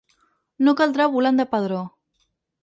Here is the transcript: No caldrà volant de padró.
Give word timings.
No 0.67 0.73
caldrà 0.79 1.07
volant 1.17 1.37
de 1.43 1.47
padró. 1.53 1.83